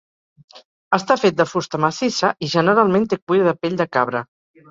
Està 0.97 1.17
fet 1.23 1.35
de 1.41 1.45
fusta 1.51 1.81
massissa 1.83 2.31
i, 2.47 2.51
generalment, 2.55 3.07
té 3.13 3.19
cuir 3.23 3.43
de 3.51 3.55
pell 3.67 3.77
de 3.83 3.87
cabra. 3.99 4.23